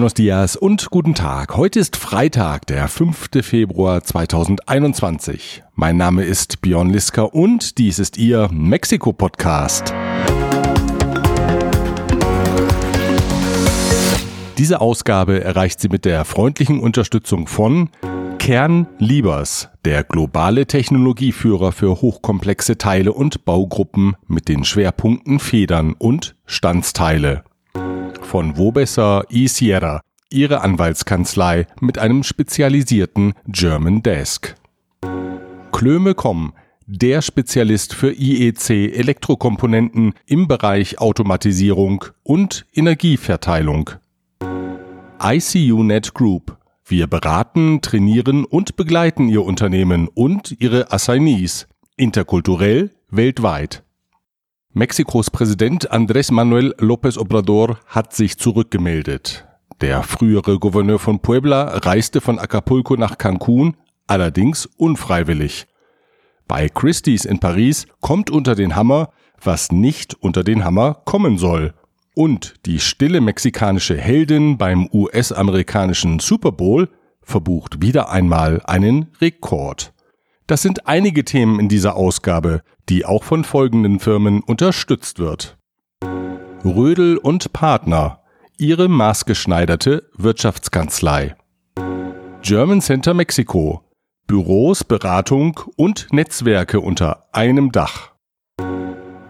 [0.00, 1.58] Buenos dias und guten Tag.
[1.58, 3.28] Heute ist Freitag, der 5.
[3.42, 5.62] Februar 2021.
[5.74, 9.92] Mein Name ist Björn Liska und dies ist Ihr Mexiko-Podcast.
[14.56, 17.90] Diese Ausgabe erreicht sie mit der freundlichen Unterstützung von
[18.38, 26.36] Kern Liebers, der globale Technologieführer für hochkomplexe Teile und Baugruppen mit den Schwerpunkten Federn und
[26.46, 27.44] Standsteile
[28.30, 34.54] von Wobesser e Sierra, ihre Anwaltskanzlei mit einem spezialisierten German Desk.
[35.72, 36.52] Klöme.com,
[36.86, 43.90] der Spezialist für IEC Elektrokomponenten im Bereich Automatisierung und Energieverteilung.
[45.20, 46.56] ICUNet Group.
[46.84, 51.66] Wir beraten, trainieren und begleiten Ihr Unternehmen und Ihre Assignees
[51.96, 53.82] interkulturell weltweit.
[54.72, 59.44] Mexikos Präsident Andrés Manuel López Obrador hat sich zurückgemeldet.
[59.80, 65.66] Der frühere Gouverneur von Puebla reiste von Acapulco nach Cancun, allerdings unfreiwillig.
[66.46, 69.10] Bei Christie's in Paris kommt unter den Hammer,
[69.42, 71.74] was nicht unter den Hammer kommen soll.
[72.14, 76.88] Und die stille mexikanische Heldin beim US-amerikanischen Super Bowl
[77.22, 79.92] verbucht wieder einmal einen Rekord.
[80.50, 85.56] Das sind einige Themen in dieser Ausgabe, die auch von folgenden Firmen unterstützt wird.
[86.64, 88.24] Rödel und Partner,
[88.58, 91.36] ihre maßgeschneiderte Wirtschaftskanzlei.
[92.42, 93.84] German Center Mexiko,
[94.26, 98.10] Büros, Beratung und Netzwerke unter einem Dach.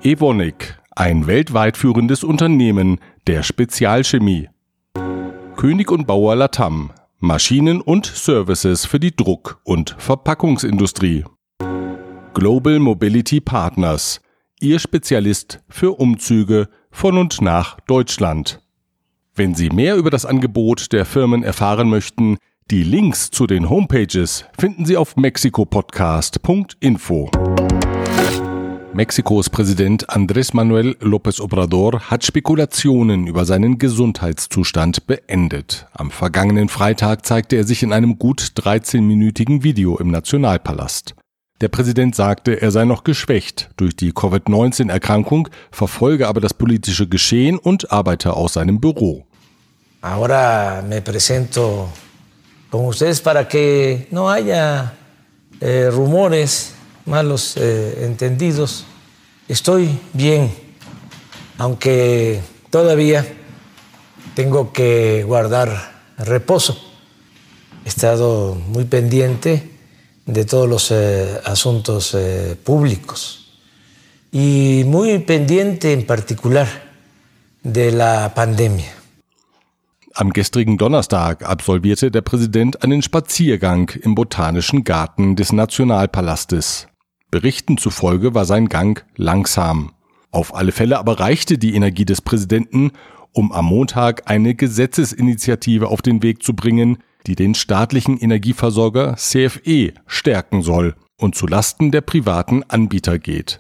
[0.03, 4.49] Evonik, ein weltweit führendes Unternehmen der Spezialchemie.
[5.55, 11.25] König und Bauer Latam, Maschinen und Services für die Druck- und Verpackungsindustrie.
[12.33, 14.23] Global Mobility Partners,
[14.59, 18.63] Ihr Spezialist für Umzüge von und nach Deutschland.
[19.35, 22.39] Wenn Sie mehr über das Angebot der Firmen erfahren möchten,
[22.71, 27.31] die Links zu den Homepages finden Sie auf mexikopodcast.info.
[28.93, 35.87] Mexikos Präsident Andrés Manuel López Obrador hat Spekulationen über seinen Gesundheitszustand beendet.
[35.93, 41.15] Am vergangenen Freitag zeigte er sich in einem gut 13-minütigen Video im Nationalpalast.
[41.61, 47.59] Der Präsident sagte, er sei noch geschwächt durch die Covid-19-Erkrankung, verfolge aber das politische Geschehen
[47.59, 49.25] und arbeite aus seinem Büro.
[50.03, 51.89] Ahora me presento
[52.71, 54.93] con ustedes para que no haya
[55.61, 56.73] eh, rumores
[57.07, 58.87] malos eh, entendidos.
[59.49, 60.53] Estoy bien,
[61.59, 62.41] aunque
[62.71, 63.27] todavía
[64.35, 66.79] tengo que guardar reposo.
[67.85, 69.71] He estado muy pendiente
[70.27, 73.53] de todos los eh, asuntos eh, públicos
[74.31, 76.69] y muy pendiente en particular
[77.63, 78.95] de la pandemia.
[80.15, 86.90] Am gestrigen Donnerstag absolvierte der Präsident einen Spaziergang im Botanischen Garten des Nationalpalastes.
[87.31, 89.93] Berichten zufolge war sein Gang langsam.
[90.31, 92.93] Auf alle Fälle aber reichte die Energie des Präsidenten,
[93.33, 99.93] um am Montag eine Gesetzesinitiative auf den Weg zu bringen, die den staatlichen Energieversorger CFE
[100.07, 103.59] stärken soll und zu Lasten der privaten Anbieter geht.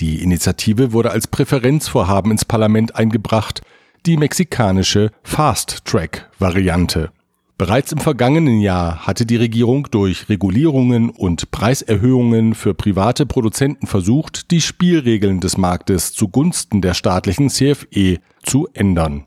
[0.00, 3.62] Die Initiative wurde als Präferenzvorhaben ins Parlament eingebracht,
[4.04, 7.10] die mexikanische Fast-Track-Variante.
[7.58, 14.50] Bereits im vergangenen Jahr hatte die Regierung durch Regulierungen und Preiserhöhungen für private Produzenten versucht,
[14.50, 19.24] die Spielregeln des Marktes zugunsten der staatlichen CFE zu ändern.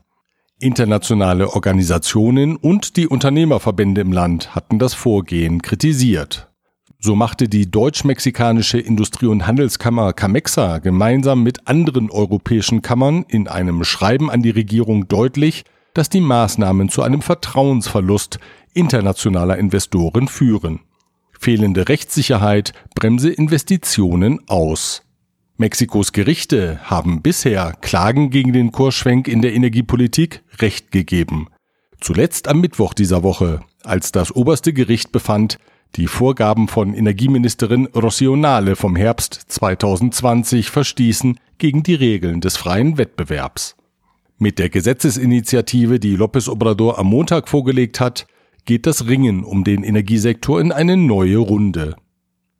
[0.60, 6.50] Internationale Organisationen und die Unternehmerverbände im Land hatten das Vorgehen kritisiert.
[7.00, 13.82] So machte die deutsch-mexikanische Industrie- und Handelskammer Camexa gemeinsam mit anderen europäischen Kammern in einem
[13.82, 15.64] Schreiben an die Regierung deutlich,
[15.94, 18.38] dass die Maßnahmen zu einem Vertrauensverlust
[18.74, 20.80] internationaler Investoren führen.
[21.38, 25.02] Fehlende Rechtssicherheit bremse Investitionen aus.
[25.56, 31.48] Mexikos Gerichte haben bisher Klagen gegen den Kursschwenk in der Energiepolitik Recht gegeben.
[32.00, 35.58] Zuletzt am Mittwoch dieser Woche, als das oberste Gericht befand,
[35.96, 43.76] die Vorgaben von Energieministerin Rosionale vom Herbst 2020 verstießen gegen die Regeln des freien Wettbewerbs.
[44.42, 48.26] Mit der Gesetzesinitiative, die López Obrador am Montag vorgelegt hat,
[48.64, 51.94] geht das Ringen um den Energiesektor in eine neue Runde.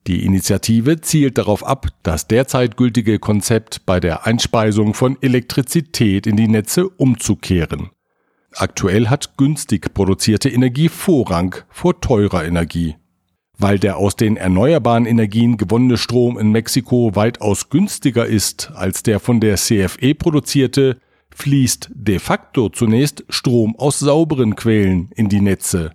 [0.06, 6.36] Die Initiative zielt darauf ab, das derzeit gültige Konzept bei der Einspeisung von Elektrizität in
[6.36, 7.88] die Netze umzukehren.
[8.52, 12.96] Aktuell hat günstig produzierte Energie Vorrang vor teurer Energie.
[13.56, 19.18] Weil der aus den erneuerbaren Energien gewonnene Strom in Mexiko weitaus günstiger ist als der
[19.18, 21.00] von der CFE produzierte,
[21.34, 25.92] fließt de facto zunächst Strom aus sauberen Quellen in die Netze.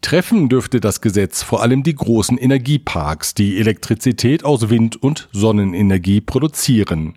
[0.00, 6.20] Treffen dürfte das Gesetz vor allem die großen Energieparks, die Elektrizität aus Wind- und Sonnenenergie
[6.20, 7.14] produzieren.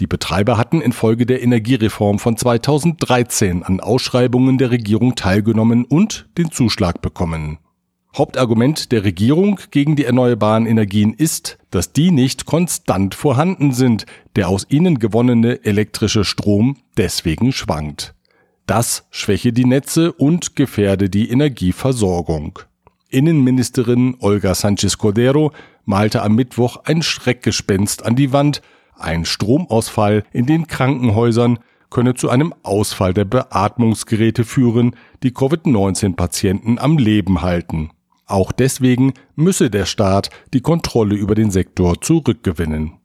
[0.00, 6.50] Die Betreiber hatten infolge der Energiereform von 2013 an Ausschreibungen der Regierung teilgenommen und den
[6.50, 7.58] Zuschlag bekommen.
[8.16, 14.06] Hauptargument der Regierung gegen die erneuerbaren Energien ist, dass die nicht konstant vorhanden sind,
[14.36, 18.14] der aus ihnen gewonnene elektrische Strom deswegen schwankt.
[18.66, 22.60] Das schwäche die Netze und gefährde die Energieversorgung.
[23.10, 25.52] Innenministerin Olga Sanchez Cordero
[25.84, 28.62] malte am Mittwoch ein Schreckgespenst an die Wand.
[28.96, 31.58] Ein Stromausfall in den Krankenhäusern
[31.90, 37.90] könne zu einem Ausfall der Beatmungsgeräte führen, die Covid-19-Patienten am Leben halten.
[38.26, 42.98] Auch deswegen müsse der Staat die Kontrolle über den Sektor zurückgewinnen.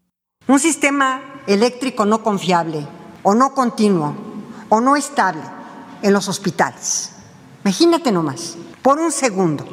[0.48, 2.88] Un sistema eléctrico no confiable
[3.24, 4.16] o no continuo
[4.70, 5.44] o no estable
[6.02, 7.12] en los hospitales.
[7.64, 9.66] Imagínate nomás, por un segundo,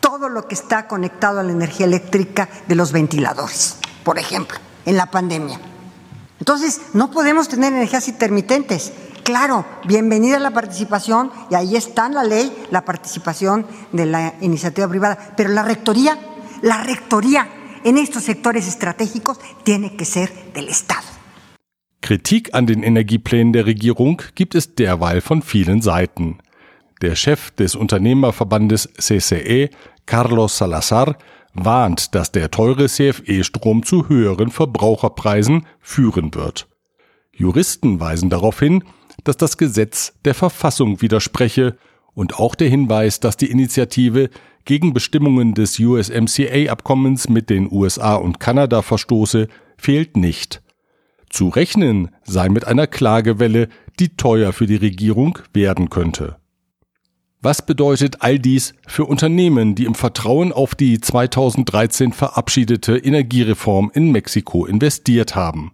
[0.00, 4.96] todo lo que está conectado a la energía eléctrica de los ventiladores, por ejemplo, en
[4.96, 5.58] la pandemia.
[6.38, 8.92] Entonces, no podemos tener energías intermitentes.
[9.24, 14.88] Claro, bienvenida la participación, y ahí está en la ley la participación de la iniciativa
[14.88, 16.18] privada, pero la rectoría,
[16.60, 17.48] la rectoría
[17.84, 21.06] en estos sectores estratégicos tiene que ser del Estado.
[22.00, 26.38] Kritik an den Energieplänen der Regierung gibt es derweil von vielen Seiten.
[27.00, 29.70] Der Chef des Unternehmerverbandes CCE,
[30.04, 31.16] Carlos Salazar,
[31.54, 36.66] warnt, dass der teure CFE-Strom zu höheren Verbraucherpreisen führen wird.
[37.34, 38.84] Juristen weisen darauf hin,
[39.24, 41.76] dass das Gesetz der Verfassung widerspreche
[42.14, 44.30] und auch der Hinweis, dass die Initiative
[44.64, 50.62] gegen Bestimmungen des USMCA-Abkommens mit den USA und Kanada verstoße, fehlt nicht.
[51.30, 56.36] Zu rechnen sei mit einer Klagewelle, die teuer für die Regierung werden könnte.
[57.40, 64.12] Was bedeutet all dies für Unternehmen, die im Vertrauen auf die 2013 verabschiedete Energiereform in
[64.12, 65.72] Mexiko investiert haben?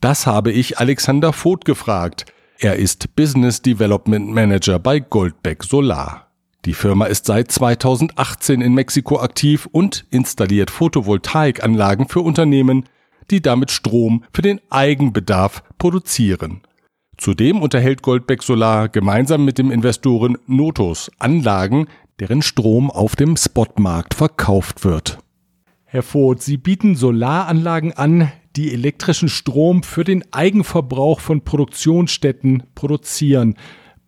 [0.00, 2.24] Das habe ich Alexander Voth gefragt.
[2.62, 6.26] Er ist Business Development Manager bei Goldbeck Solar.
[6.66, 12.84] Die Firma ist seit 2018 in Mexiko aktiv und installiert Photovoltaikanlagen für Unternehmen,
[13.30, 16.60] die damit Strom für den Eigenbedarf produzieren.
[17.16, 21.86] Zudem unterhält Goldbeck Solar gemeinsam mit dem Investoren Notos Anlagen,
[22.18, 25.16] deren Strom auf dem Spotmarkt verkauft wird.
[25.86, 33.56] Herr Voth, Sie bieten Solaranlagen an, die elektrischen Strom für den Eigenverbrauch von Produktionsstätten produzieren.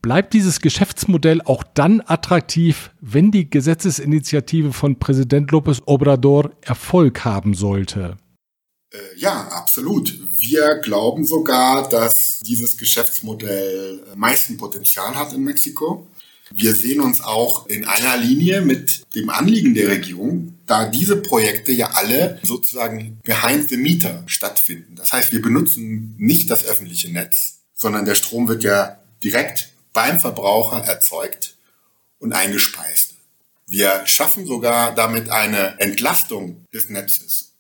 [0.02, 7.54] Bleibt dieses Geschäftsmodell auch dann attraktiv, wenn die Gesetzesinitiative von Präsident López Obrador Erfolg haben
[7.54, 8.16] sollte?
[8.92, 10.12] Äh, ja, absolut.
[10.40, 16.08] Wir glauben sogar, dass dieses Geschäftsmodell äh, meisten Potenzial hat in Mexiko.
[16.54, 21.70] Wir sehen uns auch in einer Linie mit dem Anliegen der Regierung, da diese Projekte
[21.70, 24.94] ja alle sozusagen behind the meter stattfinden.
[24.96, 30.19] Das heißt, wir benutzen nicht das öffentliche Netz, sondern der Strom wird ja direkt beim
[30.19, 31.56] Verbraucher erzeugt
[32.19, 33.16] und eingespeist.
[33.66, 37.52] Wir schaffen sogar damit eine Entlastung des Netzes.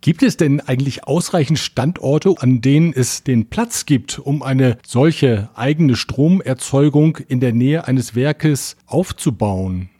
[0.00, 5.50] Gibt es denn eigentlich ausreichend Standorte, an denen es den Platz gibt, um eine solche
[5.54, 9.90] eigene Stromerzeugung in der Nähe eines Werkes aufzubauen?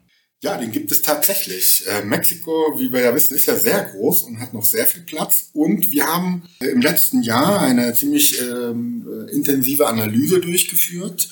[0.40, 1.85] Ja, den gibt es tatsächlich.
[1.88, 5.02] Äh, Mexiko, wie wir ja wissen, ist ja sehr groß und hat noch sehr viel
[5.02, 5.50] Platz.
[5.52, 11.28] Und wir haben äh, im letzten Jahr eine ziemlich ähm, äh, intensive Analyse durchgeführt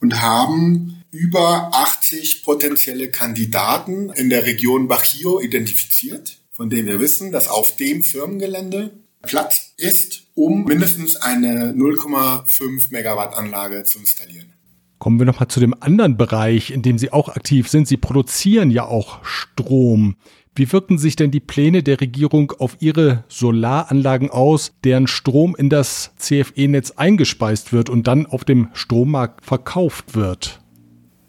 [0.00, 7.30] und haben über 80 potenzielle Kandidaten in der Region Bajío identifiziert von dem wir wissen,
[7.30, 8.90] dass auf dem Firmengelände
[9.22, 14.52] Platz ist, um mindestens eine 0,5 Megawatt Anlage zu installieren.
[14.98, 17.86] Kommen wir nochmal zu dem anderen Bereich, in dem Sie auch aktiv sind.
[17.86, 20.16] Sie produzieren ja auch Strom.
[20.56, 25.70] Wie wirken sich denn die Pläne der Regierung auf Ihre Solaranlagen aus, deren Strom in
[25.70, 30.60] das CFE-Netz eingespeist wird und dann auf dem Strommarkt verkauft wird?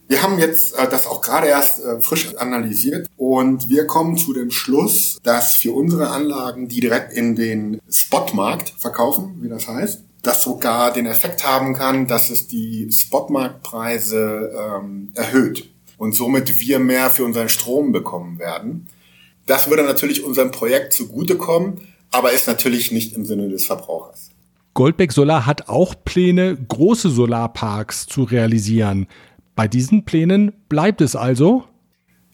[0.07, 4.33] Wir haben jetzt äh, das auch gerade erst äh, frisch analysiert und wir kommen zu
[4.33, 10.08] dem Schluss, dass für unsere Anlagen, die direkt in den Spotmarkt verkaufen, wie das heißt,
[10.21, 16.79] das sogar den Effekt haben kann, dass es die Spotmarktpreise ähm, erhöht und somit wir
[16.79, 18.89] mehr für unseren Strom bekommen werden.
[19.45, 24.29] Das würde natürlich unserem Projekt zugutekommen, aber ist natürlich nicht im Sinne des Verbrauchers.
[24.73, 29.07] Goldbeck Solar hat auch Pläne, große Solarparks zu realisieren.
[29.55, 31.65] Bei diesen Plänen bleibt es also?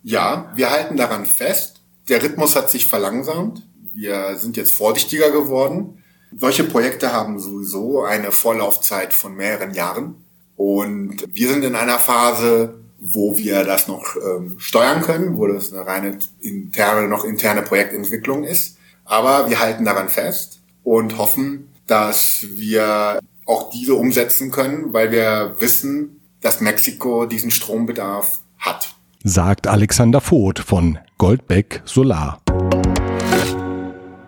[0.04, 1.82] Ja, wir halten daran fest.
[2.08, 3.64] Der Rhythmus hat sich verlangsamt.
[3.94, 6.04] Wir sind jetzt vorsichtiger geworden.
[6.38, 10.16] Solche Projekte haben sowieso eine Vorlaufzeit von mehreren Jahren.
[10.58, 15.72] Und wir sind in einer Phase, wo wir das noch ähm, steuern können, wo das
[15.72, 18.78] eine reine interne, noch interne Projektentwicklung ist.
[19.06, 25.56] Aber wir halten daran fest und hoffen, dass wir auch diese umsetzen können, weil wir
[25.60, 28.94] wissen, dass Mexiko diesen Strombedarf hat.
[29.24, 32.40] Sagt Alexander Voth von Goldbeck Solar.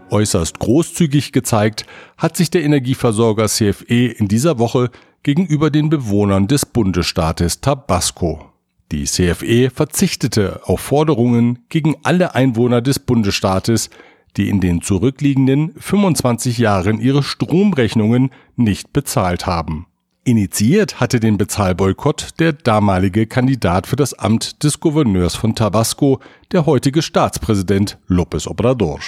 [0.10, 1.86] Äußerst großzügig gezeigt
[2.18, 4.90] hat sich der Energieversorger CFE in dieser Woche
[5.24, 8.46] gegenüber den Bewohnern des Bundesstaates Tabasco.
[8.94, 13.90] Die CFE verzichtete auf Forderungen gegen alle Einwohner des Bundesstaates,
[14.38, 19.88] die in den zurückliegenden 25 Jahren ihre Stromrechnungen nicht bezahlt haben.
[20.24, 26.20] Initiiert hatte den Bezahlboykott der damalige Kandidat für das Amt des Gouverneurs von Tabasco,
[26.52, 29.00] der heutige Staatspräsident López Obrador.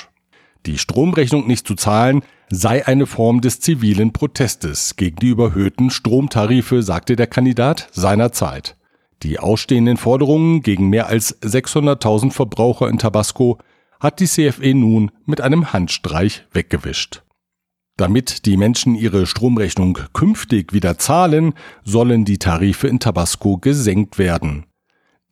[0.66, 6.84] Die Stromrechnung nicht zu zahlen sei eine Form des zivilen Protestes gegen die überhöhten Stromtarife,
[6.84, 8.75] sagte der Kandidat seinerzeit.
[9.24, 13.60] Die ausstehenden Forderungen gegen mehr als 600.000 Verbraucher in Tabasco
[14.00, 17.24] hat die CFE nun mit einem Handstreich weggewischt.
[17.98, 24.69] Damit die Menschen ihre Stromrechnung künftig wieder zahlen, sollen die Tarife in Tabasco gesenkt werden.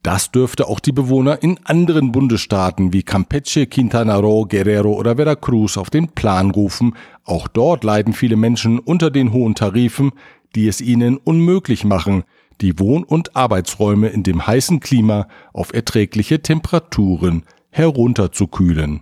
[0.04, 5.78] Das dürfte auch die Bewohner in anderen Bundesstaaten wie Campeche, Quintana Roo, Guerrero oder Veracruz
[5.78, 6.96] auf den Plan rufen.
[7.26, 10.12] Auch dort leiden viele Menschen unter den hohen Tarifen,
[10.56, 12.24] die es ihnen unmöglich machen,
[12.62, 19.02] die Wohn- und Arbeitsräume in dem heißen Klima auf erträgliche Temperaturen herunterzukühlen.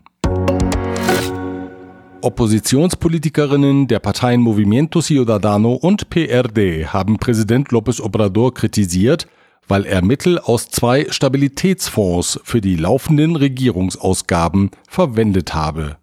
[2.22, 9.28] Oppositionspolitikerinnen der Parteien Movimiento Ciudadano und PRD haben Präsident López Obrador kritisiert,
[9.68, 15.98] weil er Mittel aus zwei Stabilitätsfonds für die laufenden Regierungsausgaben verwendet habe.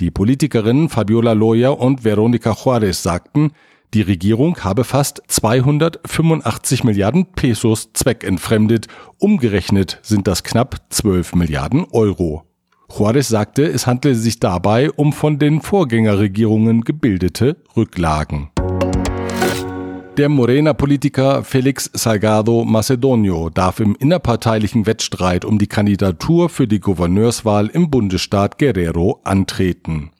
[0.00, 3.52] Die Politikerinnen Fabiola Loya und Veronica Juárez sagten,
[3.94, 12.42] die Regierung habe fast 285 Milliarden Pesos zweckentfremdet, umgerechnet sind das knapp 12 Milliarden Euro.
[12.88, 18.50] Juárez sagte, es handle sich dabei um von den Vorgängerregierungen gebildete Rücklagen.
[20.16, 27.66] Der Morena-Politiker Felix Salgado Macedonio darf im innerparteilichen Wettstreit um die Kandidatur für die Gouverneurswahl
[27.66, 30.12] im Bundesstaat Guerrero antreten.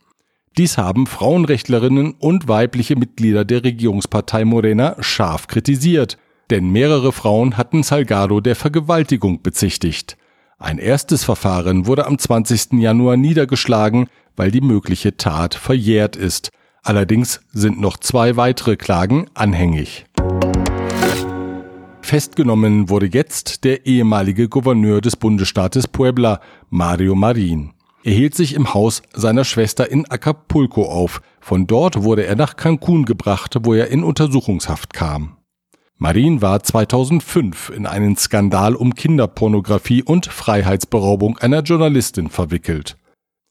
[0.59, 6.19] Dies haben Frauenrechtlerinnen und weibliche Mitglieder der Regierungspartei Morena scharf kritisiert,
[6.51, 10.17] denn mehrere Frauen hatten Salgado der Vergewaltigung bezichtigt.
[10.59, 12.81] Ein erstes Verfahren wurde am 20.
[12.81, 16.51] Januar niedergeschlagen, weil die mögliche Tat verjährt ist.
[16.85, 20.05] Allerdings sind noch zwei weitere Klagen anhängig.
[22.03, 27.73] Festgenommen wurde jetzt der ehemalige Gouverneur des Bundesstaates Puebla, Mario Marin.
[28.05, 31.23] Er hielt sich im Haus seiner Schwester in Acapulco auf.
[31.41, 35.39] Von dort wurde er nach Cancun gebracht, wo er in Untersuchungshaft kam.
[35.97, 42.99] Marin war 2005 in einen Skandal um Kinderpornografie und Freiheitsberaubung einer Journalistin verwickelt.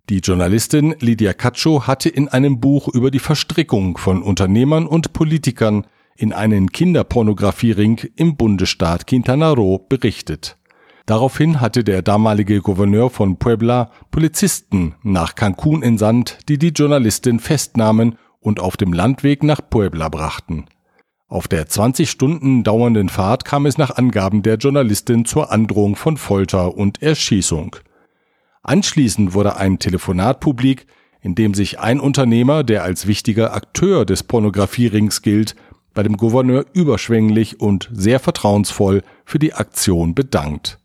[0.10, 5.88] Die Journalistin Lydia Cacho hatte in einem Buch über die Verstrickung von Unternehmern und Politikern
[6.18, 10.58] in einen Kinderpornografiering im Bundesstaat Quintana Roo berichtet.
[11.06, 18.18] Daraufhin hatte der damalige Gouverneur von Puebla Polizisten nach Cancun entsandt, die die Journalistin festnahmen
[18.42, 20.66] und auf dem Landweg nach Puebla brachten.
[21.30, 26.18] Auf der 20 Stunden dauernden Fahrt kam es nach Angaben der Journalistin zur Androhung von
[26.18, 27.78] Folter und Erschießung.
[28.64, 30.88] Anschließend wurde ein Telefonat publik,
[31.22, 35.56] in dem sich ein Unternehmer, der als wichtiger Akteur des Pornografierings gilt,
[35.94, 40.80] bei dem Gouverneur überschwänglich und sehr vertrauensvoll für die Aktion bedankt.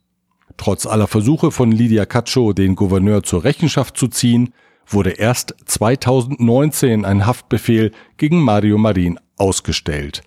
[0.57, 4.53] Trotz aller Versuche von Lydia Cacho, den Gouverneur zur Rechenschaft zu ziehen,
[4.87, 10.23] wurde erst 2019 ein Haftbefehl gegen Mario Marin ausgestellt.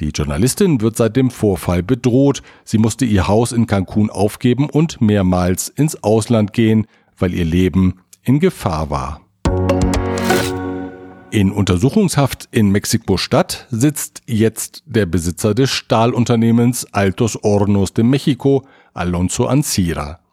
[0.00, 2.42] Die Journalistin wird seit dem Vorfall bedroht.
[2.64, 6.86] Sie musste ihr Haus in Cancun aufgeben und mehrmals ins Ausland gehen,
[7.16, 9.20] weil ihr Leben in Gefahr war.
[11.30, 19.46] In Untersuchungshaft in Mexiko-Stadt sitzt jetzt der Besitzer des Stahlunternehmens Altos Hornos de Mexico, Alonso
[19.46, 20.23] Ancira.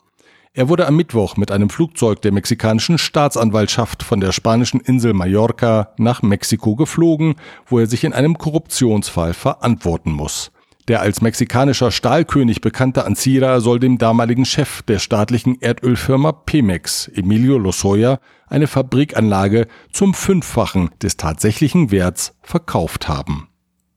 [0.53, 5.93] Er wurde am Mittwoch mit einem Flugzeug der mexikanischen Staatsanwaltschaft von der spanischen Insel Mallorca
[5.98, 7.36] nach Mexiko geflogen,
[7.67, 10.51] wo er sich in einem Korruptionsfall verantworten muss.
[10.89, 17.58] Der als mexikanischer Stahlkönig bekannte Ancira soll dem damaligen Chef der staatlichen Erdölfirma Pemex, Emilio
[17.58, 23.48] Lozoya, eine Fabrikanlage zum Fünffachen des tatsächlichen Werts verkauft haben.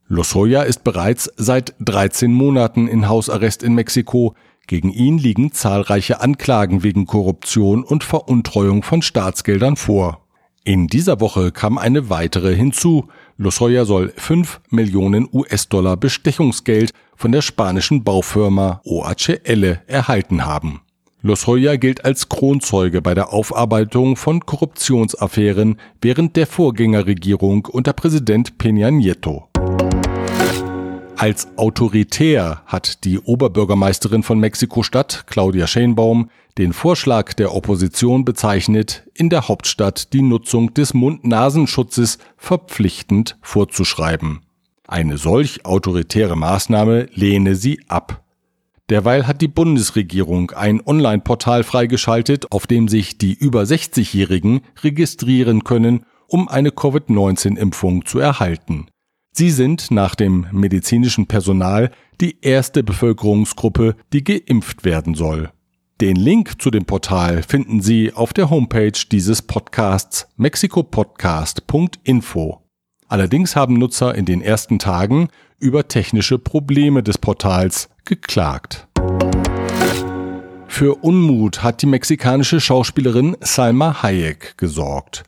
[0.07, 6.83] Lozoya ist bereits seit 13 Monaten in Hausarrest in Mexiko, gegen ihn liegen zahlreiche Anklagen
[6.83, 10.21] wegen Korruption und Veruntreuung von Staatsgeldern vor.
[10.65, 13.09] In dieser Woche kam eine weitere hinzu.
[13.37, 20.81] Lozoya soll 5 Millionen US-Dollar Bestechungsgeld von der spanischen Baufirma OHL erhalten haben.
[21.21, 28.91] Lozoya gilt als Kronzeuge bei der Aufarbeitung von Korruptionsaffären während der Vorgängerregierung unter Präsident Peña
[28.91, 29.49] Nieto.
[31.17, 36.29] Als autoritär hat die Oberbürgermeisterin von Mexiko-Stadt, Claudia Schenbaum,
[36.59, 44.41] den Vorschlag der Opposition bezeichnet, in der Hauptstadt die Nutzung des Mund-Nasenschutzes verpflichtend vorzuschreiben.
[44.87, 48.23] Eine solch autoritäre Maßnahme lehne sie ab.
[48.91, 56.05] Derweil hat die Bundesregierung ein Online-Portal freigeschaltet, auf dem sich die über 60-Jährigen registrieren können,
[56.27, 58.89] um eine Covid-19-Impfung zu erhalten.
[59.37, 65.51] Sie sind nach dem medizinischen Personal die erste Bevölkerungsgruppe, die geimpft werden soll.
[66.01, 72.61] Den Link zu dem Portal finden Sie auf der Homepage dieses Podcasts mexikopodcast.info.
[73.09, 75.27] Allerdings haben Nutzer in den ersten Tagen
[75.59, 78.87] über technische Probleme des Portals geklagt.
[80.69, 85.25] Für Unmut hat die mexikanische Schauspielerin Salma Hayek gesorgt.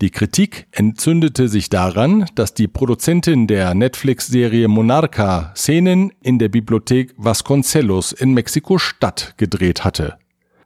[0.00, 7.12] Die Kritik entzündete sich daran, dass die Produzentin der Netflix-Serie Monarca Szenen in der Bibliothek
[7.18, 10.16] Vasconcelos in Mexiko-Stadt gedreht hatte.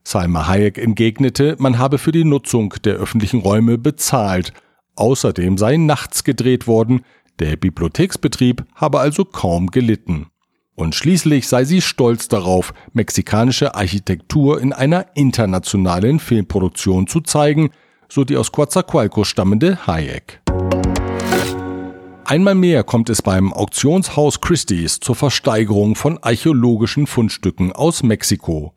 [0.05, 4.53] Salma Hayek entgegnete, man habe für die Nutzung der öffentlichen Räume bezahlt.
[4.95, 7.01] Außerdem sei nachts gedreht worden,
[7.41, 10.27] der Bibliotheksbetrieb habe also kaum gelitten.
[10.77, 17.71] Und schließlich sei sie stolz darauf, mexikanische Architektur in einer internationalen Filmproduktion zu zeigen,
[18.09, 20.41] so die aus Coatzacoalcos stammende Hayek.
[22.27, 28.73] Einmal mehr kommt es beim Auktionshaus Christie's zur Versteigerung von archäologischen Fundstücken aus Mexiko.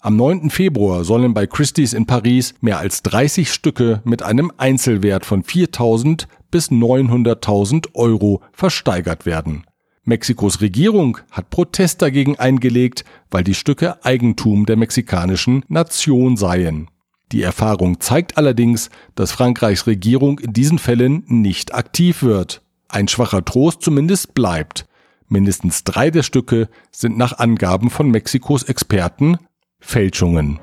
[0.00, 0.50] Am 9.
[0.50, 6.26] Februar sollen bei Christie's in Paris mehr als 30 Stücke mit einem Einzelwert von 4.000
[6.50, 9.64] bis 900.000 Euro versteigert werden.
[10.04, 16.90] Mexikos Regierung hat Protest dagegen eingelegt, weil die Stücke Eigentum der mexikanischen Nation seien.
[17.34, 22.62] Die Erfahrung zeigt allerdings, dass Frankreichs Regierung in diesen Fällen nicht aktiv wird.
[22.88, 24.86] Ein schwacher Trost zumindest bleibt.
[25.26, 29.38] Mindestens drei der Stücke sind nach Angaben von Mexikos Experten
[29.80, 30.60] Fälschungen.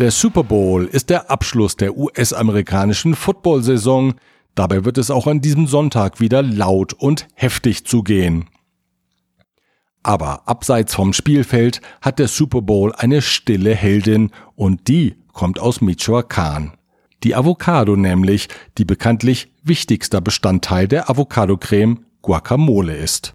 [0.00, 4.14] Der Super Bowl ist der Abschluss der US-amerikanischen Football-Saison.
[4.56, 8.46] Dabei wird es auch an diesem Sonntag wieder laut und heftig zugehen.
[10.08, 15.82] Aber abseits vom Spielfeld hat der Super Bowl eine stille Heldin und die kommt aus
[15.82, 16.70] Michoacán.
[17.24, 23.34] Die Avocado nämlich, die bekanntlich wichtigster Bestandteil der Avocado-Creme Guacamole ist.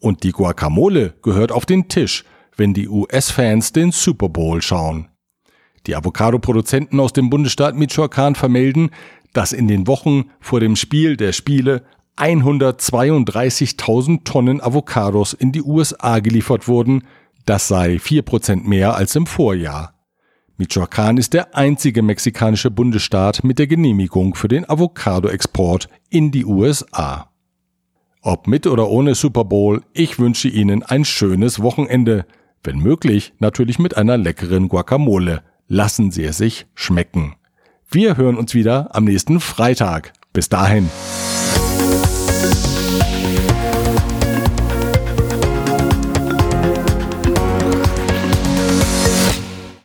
[0.00, 2.24] Und die Guacamole gehört auf den Tisch,
[2.56, 5.10] wenn die US-Fans den Super Bowl schauen.
[5.86, 8.90] Die Avocado-Produzenten aus dem Bundesstaat Michoacán vermelden,
[9.32, 11.84] dass in den Wochen vor dem Spiel der Spiele
[12.16, 17.04] 132.000 Tonnen Avocados in die USA geliefert wurden.
[17.46, 19.94] Das sei 4% mehr als im Vorjahr.
[20.58, 27.30] Michoacán ist der einzige mexikanische Bundesstaat mit der Genehmigung für den Avocado-Export in die USA.
[28.20, 32.26] Ob mit oder ohne Super Bowl, ich wünsche Ihnen ein schönes Wochenende.
[32.62, 35.42] Wenn möglich, natürlich mit einer leckeren Guacamole.
[35.66, 37.36] Lassen Sie es sich schmecken.
[37.90, 40.12] Wir hören uns wieder am nächsten Freitag.
[40.34, 40.90] Bis dahin.